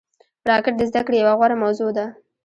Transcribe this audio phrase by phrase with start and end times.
[0.49, 2.05] راکټ د زده کړې یوه غوره موضوع ده